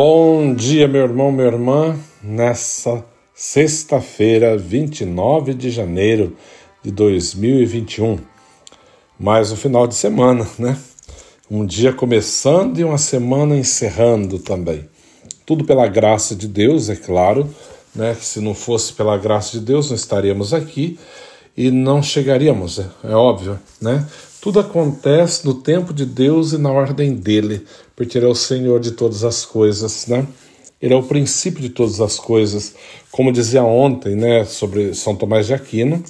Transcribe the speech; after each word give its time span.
Bom 0.00 0.54
dia, 0.54 0.86
meu 0.86 1.02
irmão, 1.02 1.32
minha 1.32 1.48
irmã, 1.48 1.98
nessa 2.22 3.04
sexta-feira, 3.34 4.56
29 4.56 5.52
de 5.54 5.72
janeiro 5.72 6.36
de 6.84 6.92
2021. 6.92 8.16
Mais 9.18 9.50
um 9.50 9.56
final 9.56 9.88
de 9.88 9.96
semana, 9.96 10.46
né? 10.56 10.78
Um 11.50 11.66
dia 11.66 11.92
começando 11.92 12.78
e 12.78 12.84
uma 12.84 12.96
semana 12.96 13.56
encerrando 13.56 14.38
também. 14.38 14.88
Tudo 15.44 15.64
pela 15.64 15.88
graça 15.88 16.36
de 16.36 16.46
Deus, 16.46 16.88
é 16.88 16.94
claro, 16.94 17.52
né? 17.92 18.14
Que 18.14 18.24
se 18.24 18.40
não 18.40 18.54
fosse 18.54 18.92
pela 18.92 19.18
graça 19.18 19.58
de 19.58 19.64
Deus, 19.64 19.88
não 19.88 19.96
estaríamos 19.96 20.54
aqui 20.54 20.96
e 21.56 21.72
não 21.72 22.00
chegaríamos, 22.00 22.78
é, 22.78 22.86
é 23.02 23.14
óbvio, 23.16 23.58
né? 23.82 24.06
Tudo 24.40 24.60
acontece 24.60 25.44
no 25.44 25.54
tempo 25.54 25.92
de 25.92 26.06
Deus 26.06 26.52
e 26.52 26.58
na 26.58 26.70
ordem 26.70 27.16
dele, 27.16 27.66
porque 27.98 28.16
ele 28.16 28.26
é 28.26 28.28
o 28.28 28.34
Senhor 28.34 28.78
de 28.78 28.92
todas 28.92 29.24
as 29.24 29.44
coisas, 29.44 30.06
né? 30.06 30.24
Ele 30.80 30.94
é 30.94 30.96
o 30.96 31.02
princípio 31.02 31.60
de 31.60 31.68
todas 31.68 32.00
as 32.00 32.16
coisas. 32.16 32.76
Como 33.10 33.32
dizia 33.32 33.64
ontem, 33.64 34.14
né, 34.14 34.44
sobre 34.44 34.94
São 34.94 35.16
Tomás 35.16 35.48
de 35.48 35.54
Aquino, 35.54 36.04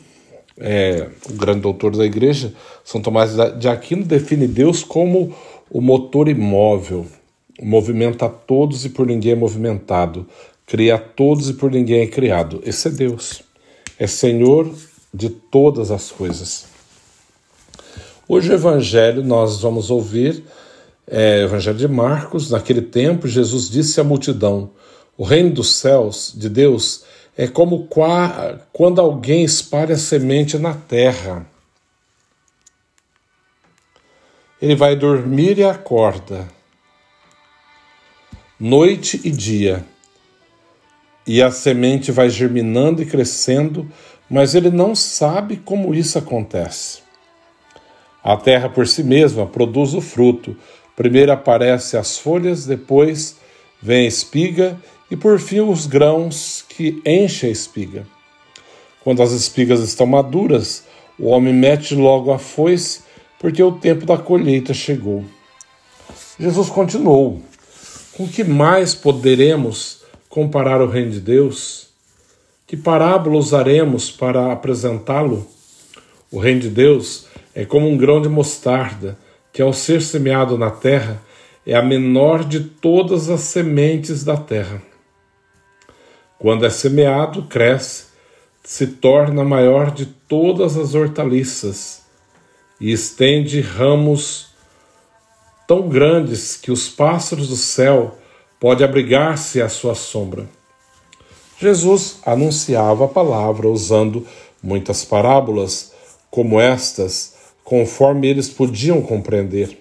é, 0.59 1.09
o 1.31 1.33
grande 1.33 1.61
doutor 1.61 1.97
da 1.97 2.05
igreja, 2.05 2.53
São 2.85 3.01
Tomás 3.01 3.31
de 3.59 3.69
Aquino 3.69 4.05
define 4.05 4.47
Deus 4.47 4.85
como 4.85 5.35
o 5.71 5.81
motor 5.81 6.29
imóvel, 6.29 7.07
movimenta 7.59 8.27
a 8.27 8.29
todos 8.29 8.85
e 8.85 8.91
por 8.91 9.07
ninguém 9.07 9.33
é 9.33 9.37
movimentado, 9.37 10.27
cria 10.67 10.97
a 10.97 10.99
todos 10.99 11.49
e 11.49 11.55
por 11.55 11.71
ninguém 11.71 12.03
é 12.03 12.07
criado. 12.07 12.61
Esse 12.67 12.89
é 12.89 12.91
Deus, 12.91 13.43
é 13.99 14.07
Senhor 14.07 14.71
de 15.15 15.31
todas 15.31 15.91
as 15.91 16.11
coisas. 16.11 16.67
Hoje 18.29 18.51
o 18.51 18.55
Evangelho 18.55 19.25
nós 19.25 19.63
vamos 19.63 19.91
ouvir 19.91 20.45
é, 21.11 21.43
Evangelho 21.43 21.79
de 21.79 21.89
Marcos. 21.89 22.51
Naquele 22.51 22.83
tempo, 22.83 23.27
Jesus 23.27 23.69
disse 23.69 24.01
à 24.01 24.05
multidão: 24.05 24.71
O 25.17 25.25
reino 25.25 25.51
dos 25.51 25.75
céus 25.75 26.33
de 26.37 26.49
Deus 26.49 27.05
é 27.37 27.47
como 27.47 27.89
quando 28.73 29.01
alguém 29.01 29.45
espalha 29.45 29.97
semente 29.97 30.59
na 30.59 30.75
terra. 30.75 31.47
Ele 34.61 34.75
vai 34.75 34.97
dormir 34.97 35.57
e 35.59 35.65
acorda, 35.65 36.49
noite 38.59 39.21
e 39.23 39.31
dia, 39.31 39.85
e 41.25 41.41
a 41.41 41.51
semente 41.53 42.11
vai 42.11 42.29
germinando 42.29 43.01
e 43.01 43.07
crescendo, 43.07 43.89
mas 44.29 44.57
ele 44.57 44.71
não 44.71 44.97
sabe 44.97 45.59
como 45.59 45.95
isso 45.95 46.19
acontece. 46.19 47.07
A 48.23 48.37
terra 48.37 48.69
por 48.69 48.87
si 48.89 49.05
mesma 49.05 49.47
produz 49.47 49.95
o 49.95 50.01
fruto. 50.01 50.57
Primeiro 50.99 51.31
aparecem 51.31 52.01
as 52.01 52.19
folhas, 52.19 52.67
depois 52.67 53.37
vem 53.81 54.07
a 54.07 54.09
espiga 54.09 54.77
e 55.09 55.17
por 55.17 55.39
fim 55.39 55.61
os 55.61 55.87
grãos 55.87 56.65
que 56.69 57.01
enchem 57.07 57.51
a 57.51 57.53
espiga. 57.53 58.05
Quando 59.05 59.23
as 59.23 59.31
espigas 59.31 59.79
estão 59.79 60.09
maduras, 60.09 60.83
o 61.17 61.29
homem 61.29 61.55
mete 61.55 61.95
logo 61.95 62.33
a 62.33 62.39
foice, 62.39 63.03
porque 63.39 63.63
o 63.63 63.71
tempo 63.71 64.05
da 64.05 64.19
colheita 64.19 64.75
chegou. 64.75 65.25
Jesus 66.37 66.69
continuou: 66.69 67.43
Com 68.17 68.27
que 68.27 68.43
mais 68.43 68.93
poderemos 68.93 70.03
comparar 70.29 70.83
o 70.83 70.89
reino 70.89 71.13
de 71.13 71.21
Deus? 71.21 71.91
Que 72.67 72.77
parábola 72.77 73.37
usaremos 73.37 74.11
para 74.11 74.51
apresentá-lo? 74.51 75.47
O 76.29 76.41
reino 76.41 76.59
de 76.59 76.71
Deus 76.71 77.27
é 77.55 77.65
como 77.65 77.89
um 77.89 77.97
grão 77.97 78.21
de 78.21 78.29
mostarda, 78.29 79.17
que 79.53 79.63
ao 79.63 79.73
ser 79.73 80.03
semeado 80.03 80.57
na 80.57 80.71
terra 80.71 81.23
é 81.67 81.75
a 81.75 81.83
menor 81.83 82.45
de 82.45 82.61
todas 82.61 83.29
as 83.29 83.41
sementes 83.41 84.25
da 84.25 84.37
terra. 84.37 84.83
Quando 86.39 86.65
é 86.65 86.71
semeado, 86.71 87.43
cresce, 87.45 88.07
se 88.63 88.87
torna 88.87 89.45
maior 89.45 89.91
de 89.91 90.07
todas 90.07 90.77
as 90.77 90.95
hortaliças 90.95 92.03
e 92.81 92.93
estende 92.93 93.61
ramos 93.61 94.49
tão 95.67 95.89
grandes 95.89 96.57
que 96.57 96.71
os 96.71 96.89
pássaros 96.89 97.49
do 97.49 97.57
céu 97.57 98.17
podem 98.61 98.87
abrigar-se 98.87 99.61
à 99.61 99.69
sua 99.69 99.95
sombra. 99.95 100.49
Jesus 101.59 102.21
anunciava 102.25 103.05
a 103.05 103.09
palavra 103.09 103.69
usando 103.69 104.27
muitas 104.63 105.05
parábolas 105.05 105.93
como 106.31 106.61
estas 106.61 107.38
conforme 107.69 108.27
eles 108.27 108.49
podiam 108.49 109.03
compreender. 109.03 109.79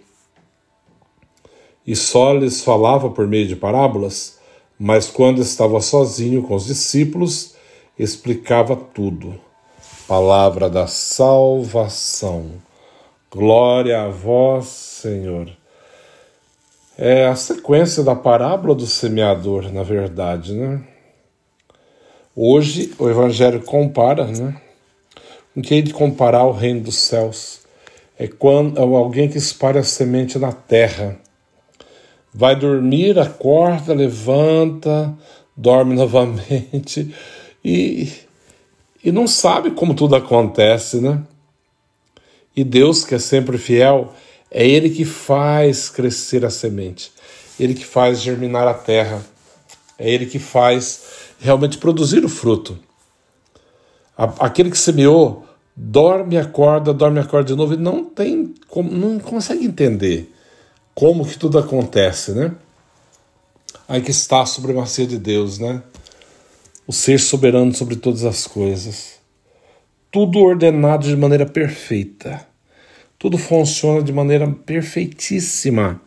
E 1.85 1.95
só 1.95 2.33
lhes 2.33 2.61
falava 2.61 3.09
por 3.09 3.25
meio 3.25 3.47
de 3.47 3.55
parábolas, 3.55 4.39
mas 4.77 5.07
quando 5.07 5.41
estava 5.41 5.79
sozinho 5.79 6.43
com 6.43 6.55
os 6.55 6.65
discípulos, 6.65 7.55
explicava 7.97 8.75
tudo. 8.75 9.39
Palavra 10.05 10.69
da 10.69 10.85
salvação. 10.85 12.55
Glória 13.31 14.01
a 14.01 14.09
vós, 14.09 14.65
Senhor. 14.65 15.49
É 16.97 17.25
a 17.25 17.37
sequência 17.37 18.03
da 18.03 18.15
parábola 18.15 18.75
do 18.75 18.85
semeador, 18.85 19.71
na 19.71 19.83
verdade, 19.83 20.53
né? 20.53 20.81
Hoje 22.35 22.93
o 22.99 23.09
Evangelho 23.09 23.61
compara, 23.63 24.25
né? 24.25 24.61
Com 25.53 25.61
que 25.61 25.81
de 25.81 25.93
comparar 25.93 26.43
o 26.43 26.51
reino 26.51 26.81
dos 26.81 26.97
céus 26.97 27.65
é 28.17 28.27
quando 28.27 28.79
é 28.79 28.81
alguém 28.81 29.29
que 29.29 29.37
espalha 29.37 29.81
a 29.81 29.83
semente 29.83 30.39
na 30.39 30.51
terra. 30.51 31.19
Vai 32.33 32.55
dormir, 32.55 33.19
acorda, 33.19 33.93
levanta, 33.93 35.15
dorme 35.55 35.93
novamente 35.95 37.13
e, 37.63 38.11
e 39.03 39.11
não 39.11 39.27
sabe 39.27 39.71
como 39.71 39.93
tudo 39.93 40.15
acontece, 40.15 40.99
né? 40.99 41.21
E 42.55 42.63
Deus, 42.63 43.03
que 43.03 43.13
é 43.13 43.19
sempre 43.19 43.57
fiel, 43.57 44.13
é 44.49 44.67
Ele 44.67 44.89
que 44.89 45.05
faz 45.05 45.89
crescer 45.89 46.43
a 46.43 46.49
semente, 46.49 47.11
Ele 47.59 47.75
que 47.75 47.85
faz 47.85 48.19
germinar 48.19 48.67
a 48.67 48.73
terra, 48.73 49.23
é 49.97 50.09
Ele 50.09 50.25
que 50.25 50.39
faz 50.39 51.03
realmente 51.39 51.77
produzir 51.77 52.25
o 52.25 52.29
fruto. 52.29 52.79
Aquele 54.17 54.71
que 54.71 54.77
semeou 54.77 55.46
dorme, 55.79 56.37
acorda, 56.37 56.91
dorme, 56.91 57.19
acorda 57.19 57.49
de 57.49 57.55
novo 57.55 57.75
e 57.75 57.77
não 57.77 58.03
tem 58.03 58.55
como, 58.67 58.91
não 58.91 59.19
consegue 59.19 59.63
entender 59.63 60.33
como 60.95 61.23
que 61.23 61.37
tudo 61.37 61.59
acontece, 61.59 62.31
né? 62.31 62.55
Aí 63.87 64.01
que 64.01 64.09
está 64.09 64.41
a 64.41 64.45
supremacia 64.47 65.05
de 65.05 65.19
Deus, 65.19 65.59
né? 65.59 65.83
O 66.87 66.91
ser 66.91 67.19
soberano 67.19 67.73
sobre 67.75 67.95
todas 67.95 68.25
as 68.25 68.47
coisas. 68.47 69.19
Tudo 70.09 70.39
ordenado 70.39 71.07
de 71.07 71.15
maneira 71.15 71.45
perfeita. 71.45 72.47
Tudo 73.19 73.37
funciona 73.37 74.01
de 74.01 74.11
maneira 74.11 74.49
perfeitíssima, 74.49 76.01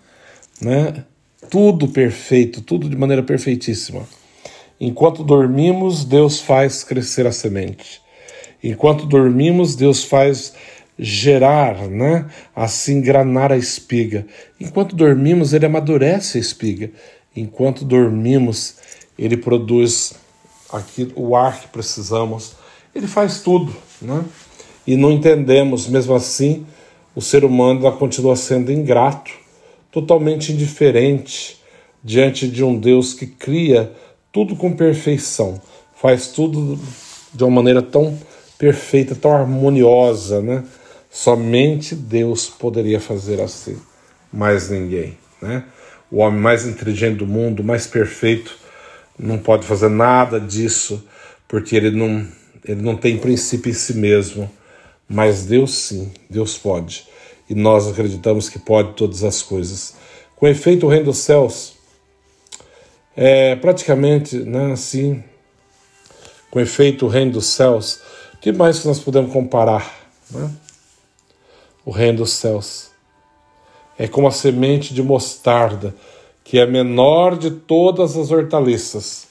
né? 0.61 1.05
Tudo 1.49 1.88
perfeito, 1.88 2.61
tudo 2.61 2.88
de 2.88 2.96
maneira 2.96 3.23
perfeitíssima. 3.23 4.06
Enquanto 4.81 5.23
dormimos, 5.23 6.05
Deus 6.05 6.40
faz 6.40 6.82
crescer 6.82 7.26
a 7.26 7.32
semente. 7.32 8.00
Enquanto 8.62 9.07
dormimos, 9.07 9.75
Deus 9.75 10.05
faz 10.05 10.53
gerar, 10.99 11.89
né? 11.89 12.27
Assim 12.55 13.01
granar 13.01 13.51
a 13.51 13.57
espiga. 13.57 14.27
Enquanto 14.61 14.95
dormimos, 14.95 15.55
ele 15.55 15.67
amadurece 15.67 16.37
a 16.37 16.41
espiga. 16.41 16.91
Enquanto 17.35 17.85
dormimos, 17.85 18.77
ele 19.19 19.37
produz 19.37 20.15
aqui 20.71 21.11
o 21.17 21.35
ar 21.35 21.61
que 21.61 21.69
precisamos. 21.69 22.53
Ele 22.95 23.07
faz 23.07 23.41
tudo, 23.41 23.75
né? 24.01 24.25
E 24.87 24.97
não 24.97 25.12
entendemos, 25.12 25.87
mesmo 25.87 26.15
assim, 26.15 26.67
o 27.15 27.21
ser 27.21 27.45
humano 27.45 27.91
continua 27.93 28.37
sendo 28.37 28.73
ingrato, 28.73 29.31
totalmente 29.91 30.53
indiferente 30.53 31.61
diante 32.03 32.49
de 32.49 32.65
um 32.65 32.79
Deus 32.79 33.15
que 33.15 33.27
cria 33.27 33.93
tudo 34.33 34.57
com 34.57 34.73
perfeição, 34.73 35.61
faz 35.95 36.29
tudo 36.29 36.79
de 37.33 37.45
uma 37.45 37.51
maneira 37.51 37.83
tão 37.83 38.17
perfeita, 38.61 39.15
tão 39.15 39.33
harmoniosa, 39.33 40.43
né? 40.43 40.62
Somente 41.11 41.95
Deus 41.95 42.51
poderia 42.51 43.01
fazer 43.01 43.41
assim, 43.41 43.81
mais 44.31 44.69
ninguém, 44.69 45.17
né? 45.41 45.65
O 46.11 46.19
homem 46.19 46.39
mais 46.39 46.67
inteligente 46.67 47.17
do 47.17 47.27
mundo, 47.27 47.65
mais 47.65 47.87
perfeito, 47.87 48.55
não 49.19 49.39
pode 49.39 49.67
fazer 49.67 49.89
nada 49.89 50.39
disso, 50.39 51.03
porque 51.49 51.75
ele 51.75 51.91
não, 51.91 52.29
ele 52.62 52.83
não 52.83 52.97
tem 52.97 53.17
princípio 53.17 53.71
em 53.71 53.75
si 53.75 53.95
mesmo. 53.95 54.51
Mas 55.09 55.47
Deus 55.47 55.73
sim, 55.73 56.12
Deus 56.29 56.59
pode. 56.59 57.07
E 57.49 57.55
nós 57.55 57.89
acreditamos 57.89 58.51
que 58.51 58.59
pode 58.59 58.93
todas 58.93 59.25
as 59.25 59.41
coisas. 59.41 59.95
Com 60.37 60.47
efeito, 60.47 60.85
o 60.85 60.89
reino 60.91 61.07
dos 61.07 61.19
céus 61.19 61.77
é 63.17 63.57
praticamente 63.57 64.37
né, 64.37 64.73
assim. 64.73 65.25
Com 66.51 66.61
efeito, 66.61 67.07
o 67.07 67.09
reino 67.09 67.33
dos 67.33 67.47
céus 67.47 68.01
que 68.40 68.52
mais 68.52 68.81
que 68.81 68.88
nós 68.88 68.98
podemos 68.98 69.32
comparar? 69.32 69.94
Né? 70.31 70.50
O 71.84 71.90
reino 71.90 72.19
dos 72.19 72.32
céus. 72.32 72.90
É 73.98 74.08
como 74.08 74.26
a 74.26 74.31
semente 74.31 74.94
de 74.94 75.02
mostarda 75.02 75.94
que 76.42 76.58
é 76.58 76.66
menor 76.66 77.38
de 77.38 77.50
todas 77.50 78.16
as 78.16 78.32
hortaliças. 78.32 79.28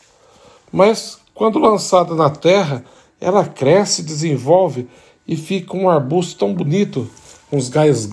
Mas, 0.71 1.19
quando 1.33 1.59
lançada 1.59 2.15
na 2.15 2.29
terra, 2.29 2.85
ela 3.19 3.43
cresce, 3.45 4.03
desenvolve 4.03 4.87
e 5.27 5.35
fica 5.35 5.75
um 5.75 5.89
arbusto 5.89 6.39
tão 6.39 6.53
bonito, 6.53 7.09
com 7.49 7.57
os 7.57 7.67
galhos, 7.67 8.05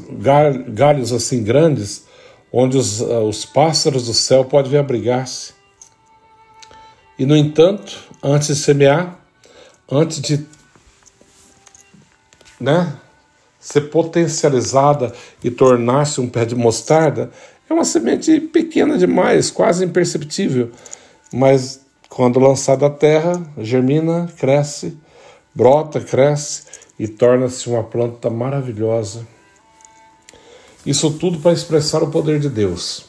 galhos 0.68 1.12
assim 1.12 1.44
grandes, 1.44 2.04
onde 2.52 2.76
os, 2.76 3.00
uh, 3.00 3.20
os 3.20 3.44
pássaros 3.44 4.06
do 4.06 4.14
céu 4.14 4.44
podem 4.44 4.72
vir 4.72 4.78
abrigar-se. 4.78 5.52
E, 7.16 7.24
no 7.24 7.36
entanto, 7.36 7.96
antes 8.22 8.48
de 8.48 8.56
semear, 8.56 9.20
antes 9.88 10.20
de 10.20 10.44
né, 12.60 12.94
ser 13.58 13.82
potencializada 13.82 15.12
e 15.42 15.50
tornar-se 15.50 16.20
um 16.20 16.28
pé 16.28 16.44
de 16.44 16.54
mostarda, 16.54 17.30
é 17.68 17.74
uma 17.74 17.84
semente 17.84 18.40
pequena 18.40 18.96
demais, 18.96 19.50
quase 19.50 19.84
imperceptível, 19.84 20.70
mas 21.32 21.80
quando 22.08 22.38
lançada 22.38 22.86
à 22.86 22.90
terra, 22.90 23.42
germina, 23.58 24.28
cresce, 24.38 24.96
brota, 25.54 26.00
cresce 26.00 26.62
e 26.98 27.08
torna-se 27.08 27.68
uma 27.68 27.82
planta 27.82 28.30
maravilhosa. 28.30 29.26
Isso 30.84 31.10
tudo 31.10 31.40
para 31.40 31.52
expressar 31.52 32.02
o 32.02 32.10
poder 32.10 32.38
de 32.38 32.48
Deus, 32.48 33.06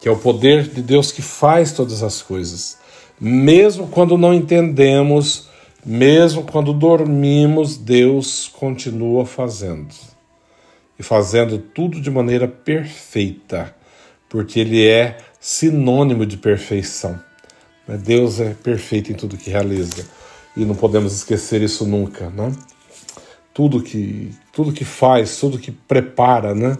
que 0.00 0.08
é 0.08 0.10
o 0.10 0.16
poder 0.16 0.66
de 0.66 0.80
Deus 0.80 1.12
que 1.12 1.20
faz 1.20 1.72
todas 1.72 2.02
as 2.02 2.22
coisas. 2.22 2.78
Mesmo 3.20 3.86
quando 3.88 4.16
não 4.16 4.32
entendemos, 4.32 5.48
mesmo 5.84 6.44
quando 6.44 6.72
dormimos, 6.72 7.76
Deus 7.76 8.48
continua 8.48 9.26
fazendo. 9.26 9.94
E 10.98 11.02
fazendo 11.02 11.58
tudo 11.58 12.00
de 12.00 12.10
maneira 12.10 12.46
perfeita, 12.46 13.74
porque 14.28 14.60
Ele 14.60 14.86
é 14.86 15.18
sinônimo 15.40 16.24
de 16.24 16.36
perfeição. 16.36 17.20
Né? 17.86 17.96
Deus 17.96 18.40
é 18.40 18.54
perfeito 18.54 19.12
em 19.12 19.14
tudo 19.14 19.36
que 19.36 19.50
realiza 19.50 20.06
e 20.56 20.64
não 20.64 20.74
podemos 20.74 21.12
esquecer 21.12 21.62
isso 21.62 21.84
nunca, 21.84 22.30
né? 22.30 22.52
Tudo 23.52 23.82
que 23.82 24.32
tudo 24.52 24.72
que 24.72 24.84
faz, 24.84 25.36
tudo 25.38 25.58
que 25.58 25.70
prepara, 25.70 26.54
né? 26.54 26.76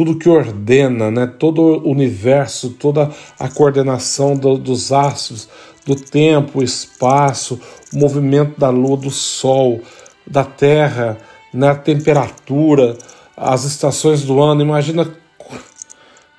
Tudo 0.00 0.16
que 0.16 0.30
ordena, 0.30 1.10
né? 1.10 1.26
Todo 1.26 1.60
o 1.60 1.90
universo, 1.90 2.70
toda 2.70 3.10
a 3.38 3.48
coordenação 3.50 4.34
do, 4.34 4.56
dos 4.56 4.92
astros, 4.92 5.46
do 5.84 5.94
tempo, 5.94 6.62
espaço, 6.62 7.60
o 7.92 7.98
movimento 7.98 8.58
da 8.58 8.70
lua, 8.70 8.96
do 8.96 9.10
sol, 9.10 9.82
da 10.26 10.42
terra, 10.42 11.18
né? 11.52 11.68
a 11.68 11.74
temperatura, 11.74 12.96
as 13.36 13.64
estações 13.64 14.22
do 14.22 14.40
ano. 14.40 14.62
Imagina 14.62 15.06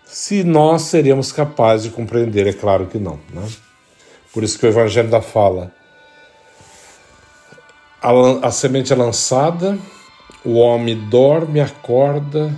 se 0.05 0.43
nós 0.43 0.81
seríamos 0.81 1.31
capazes 1.31 1.83
de 1.83 1.91
compreender, 1.91 2.47
é 2.47 2.53
claro 2.53 2.87
que 2.87 2.97
não, 2.97 3.19
né? 3.31 3.47
Por 4.33 4.43
isso 4.43 4.57
que 4.57 4.65
o 4.65 4.69
Evangelho 4.69 5.07
da 5.11 5.21
fala. 5.21 5.71
A, 8.01 8.47
a 8.47 8.49
semente 8.49 8.91
é 8.91 8.95
lançada, 8.95 9.77
o 10.43 10.55
homem 10.55 10.97
dorme, 11.09 11.59
acorda, 11.61 12.51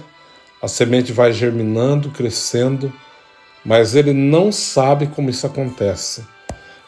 a 0.64 0.68
semente 0.70 1.12
vai 1.12 1.34
germinando, 1.34 2.10
crescendo, 2.10 2.92
mas 3.66 3.96
ele 3.96 4.14
não 4.14 4.50
sabe 4.50 5.08
como 5.08 5.30
isso 5.30 5.46
acontece. 5.46 6.24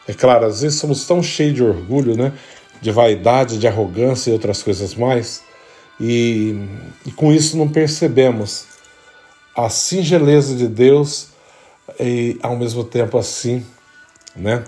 É 0.08 0.14
claro, 0.14 0.46
às 0.46 0.62
vezes 0.62 0.78
somos 0.80 1.06
tão 1.06 1.22
cheios 1.22 1.56
de 1.56 1.62
orgulho, 1.62 2.16
né? 2.16 2.32
de 2.80 2.90
vaidade, 2.90 3.58
de 3.58 3.68
arrogância 3.68 4.30
e 4.30 4.32
outras 4.32 4.62
coisas 4.62 4.94
mais, 4.94 5.42
e, 6.00 6.66
e 7.04 7.10
com 7.10 7.30
isso 7.30 7.58
não 7.58 7.68
percebemos 7.68 8.64
a 9.54 9.68
singeleza 9.68 10.56
de 10.56 10.68
Deus 10.68 11.28
e 12.00 12.38
ao 12.42 12.56
mesmo 12.56 12.82
tempo 12.82 13.18
assim, 13.18 13.62
né? 14.34 14.64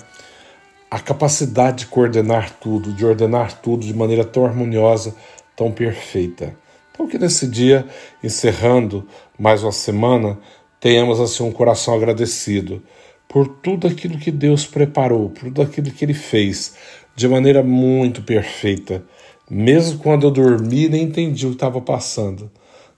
a 0.91 1.01
capacidade 1.01 1.79
de 1.79 1.87
coordenar 1.87 2.51
tudo, 2.61 2.93
de 2.93 3.07
ordenar 3.07 3.55
tudo 3.55 3.87
de 3.87 3.95
maneira 3.95 4.25
tão 4.25 4.45
harmoniosa, 4.45 5.15
tão 5.57 5.73
perfeita. 5.73 6.55
Então, 6.99 7.07
que 7.07 7.17
nesse 7.17 7.47
dia, 7.47 7.87
encerrando 8.25 9.07
mais 9.39 9.63
uma 9.63 9.71
semana, 9.71 10.37
tenhamos 10.81 11.21
assim 11.21 11.45
um 11.45 11.53
coração 11.53 11.95
agradecido 11.95 12.83
por 13.29 13.47
tudo 13.47 13.87
aquilo 13.87 14.19
que 14.19 14.33
Deus 14.33 14.67
preparou, 14.67 15.31
por 15.31 15.45
tudo 15.45 15.63
aquilo 15.63 15.93
que 15.93 16.05
Ele 16.05 16.13
fez 16.13 16.75
de 17.15 17.29
maneira 17.29 17.63
muito 17.63 18.21
perfeita. 18.23 19.05
Mesmo 19.49 20.01
quando 20.01 20.27
eu 20.27 20.33
dormi, 20.33 20.89
nem 20.89 21.05
entendi 21.05 21.47
o 21.47 21.51
que 21.51 21.55
estava 21.55 21.81
passando. 21.81 22.51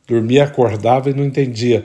Dormia, 0.08 0.44
acordava 0.44 1.10
e 1.10 1.14
não 1.14 1.22
entendia. 1.22 1.84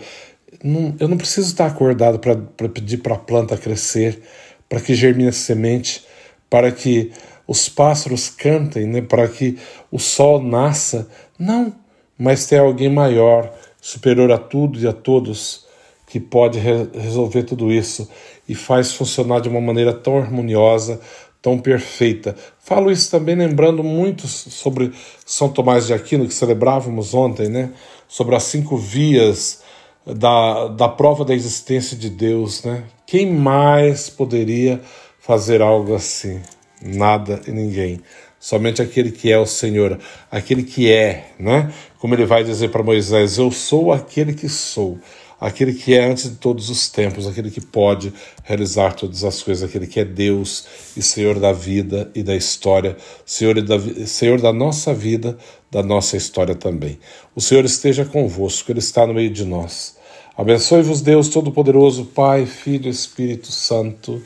Não, 0.64 0.96
eu 0.98 1.10
não 1.10 1.18
preciso 1.18 1.48
estar 1.48 1.66
acordado 1.66 2.18
para 2.18 2.70
pedir 2.70 3.00
para 3.00 3.16
a 3.16 3.20
planta 3.20 3.58
crescer 3.58 4.22
para 4.70 4.80
que 4.80 4.96
germine 4.96 5.28
a 5.28 5.34
semente, 5.34 6.06
para 6.50 6.72
que 6.72 7.12
os 7.46 7.68
pássaros 7.68 8.30
cantem, 8.30 8.86
né? 8.86 9.02
para 9.02 9.28
que 9.28 9.58
o 9.92 10.00
sol 10.00 10.42
nasça. 10.42 11.10
Não, 11.38 11.74
mas 12.18 12.46
tem 12.46 12.60
alguém 12.60 12.90
maior, 12.90 13.52
superior 13.82 14.32
a 14.32 14.38
tudo 14.38 14.80
e 14.80 14.88
a 14.88 14.94
todos, 14.94 15.66
que 16.08 16.20
pode 16.20 16.60
re 16.60 16.88
resolver 16.94 17.44
tudo 17.44 17.72
isso 17.72 18.10
e 18.48 18.56
faz 18.56 18.94
funcionar 18.94 19.42
de 19.42 19.50
uma 19.50 19.60
maneira 19.60 19.94
tão 19.94 20.18
harmoniosa, 20.18 21.00
tão 21.42 21.60
perfeita. 21.60 22.36
Falo 22.60 22.92
isso 22.92 23.12
também 23.12 23.36
lembrando 23.36 23.84
muito 23.84 24.28
sobre 24.28 24.92
São 25.26 25.50
Tomás 25.50 25.88
de 25.88 25.94
Aquino, 25.94 26.28
que 26.28 26.34
celebrávamos 26.34 27.14
ontem, 27.14 27.50
né? 27.50 27.72
sobre 28.08 28.36
as 28.36 28.44
cinco 28.44 28.78
vias 28.78 29.62
da, 30.06 30.68
da 30.68 30.88
prova 30.88 31.26
da 31.26 31.34
existência 31.34 31.98
de 31.98 32.10
Deus, 32.10 32.64
né? 32.64 32.84
Quem 33.06 33.32
mais 33.32 34.10
poderia 34.10 34.82
fazer 35.20 35.62
algo 35.62 35.96
assim? 35.96 36.42
Nada 36.82 37.42
e 37.48 37.52
ninguém. 37.52 38.02
Somente 38.46 38.80
aquele 38.80 39.12
que 39.12 39.32
é 39.32 39.40
o 39.40 39.46
Senhor, 39.48 39.98
aquele 40.30 40.62
que 40.62 40.92
é, 40.92 41.32
né? 41.40 41.74
Como 41.98 42.14
ele 42.14 42.26
vai 42.26 42.44
dizer 42.44 42.70
para 42.70 42.84
Moisés: 42.84 43.40
Eu 43.40 43.50
sou 43.50 43.92
aquele 43.92 44.36
que 44.36 44.48
sou, 44.48 45.00
aquele 45.42 45.74
que 45.74 45.96
é 45.96 46.06
antes 46.06 46.30
de 46.30 46.36
todos 46.36 46.70
os 46.70 46.88
tempos, 46.88 47.26
aquele 47.26 47.50
que 47.50 47.60
pode 47.60 48.14
realizar 48.44 48.94
todas 48.94 49.24
as 49.24 49.42
coisas, 49.42 49.68
aquele 49.68 49.88
que 49.88 50.00
é 50.00 50.06
Deus 50.06 50.64
e 50.96 51.02
Senhor 51.02 51.40
da 51.40 51.52
vida 51.52 52.12
e 52.14 52.22
da 52.22 52.36
história, 52.36 52.96
Senhor, 53.26 53.60
da, 53.64 53.80
Senhor 54.06 54.40
da 54.40 54.54
nossa 54.54 54.94
vida, 54.94 55.36
da 55.72 55.82
nossa 55.82 56.16
história 56.16 56.54
também. 56.54 57.00
O 57.36 57.42
Senhor 57.42 57.66
esteja 57.66 58.06
convosco, 58.06 58.72
Ele 58.72 58.78
está 58.78 59.08
no 59.08 59.16
meio 59.16 59.32
de 59.32 59.44
nós. 59.44 59.98
Abençoe-vos, 60.38 61.02
Deus 61.02 61.30
Todo-Poderoso, 61.30 62.06
Pai, 62.06 62.46
Filho 62.46 62.86
e 62.86 62.92
Espírito 62.92 63.52
Santo. 63.52 64.22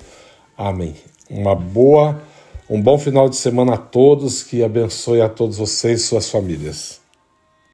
Amém. 0.58 0.94
Uma 1.30 1.56
boa, 1.56 2.22
um 2.70 2.80
bom 2.80 3.00
final 3.00 3.28
de 3.28 3.36
semana 3.36 3.74
a 3.74 3.78
todos, 3.78 4.44
que 4.44 4.64
abençoe 4.64 5.22
a 5.22 5.28
todos 5.28 5.58
vocês 5.58 6.02
e 6.02 6.04
suas 6.04 6.30
famílias. 6.30 6.99